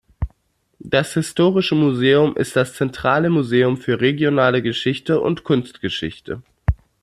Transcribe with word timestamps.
Das 0.79 1.13
Historische 1.13 1.75
Museum 1.75 2.35
ist 2.35 2.55
das 2.55 2.73
zentrale 2.73 3.29
Museum 3.29 3.77
für 3.77 4.01
regionale 4.01 4.63
Geschichte 4.63 5.19
und 5.21 5.43
Kunstgeschichte. 5.43 6.41